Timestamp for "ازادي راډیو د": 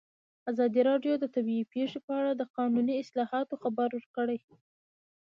0.51-1.25